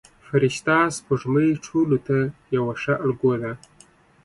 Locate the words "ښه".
2.81-2.93